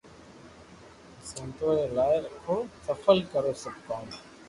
[1.29, 4.05] سنتو ري لاج رکو سفل ڪرو سب ڪوم